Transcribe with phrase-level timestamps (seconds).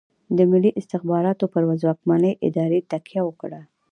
[0.37, 3.59] د ملي استخباراتو پر ځواکمنې ادارې تکیه وکړه.